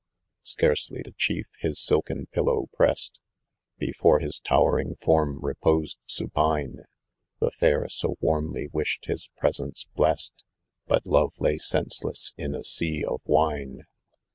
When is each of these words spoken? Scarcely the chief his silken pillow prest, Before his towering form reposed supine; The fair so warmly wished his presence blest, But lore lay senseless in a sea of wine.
Scarcely 0.41 1.03
the 1.03 1.13
chief 1.15 1.45
his 1.59 1.79
silken 1.79 2.25
pillow 2.31 2.69
prest, 2.73 3.19
Before 3.77 4.17
his 4.19 4.39
towering 4.39 4.95
form 4.95 5.37
reposed 5.43 5.99
supine; 6.07 6.85
The 7.39 7.51
fair 7.51 7.87
so 7.87 8.15
warmly 8.19 8.67
wished 8.73 9.05
his 9.05 9.29
presence 9.37 9.85
blest, 9.95 10.43
But 10.87 11.05
lore 11.05 11.29
lay 11.37 11.59
senseless 11.59 12.33
in 12.35 12.55
a 12.55 12.63
sea 12.63 13.05
of 13.05 13.21
wine. 13.25 13.85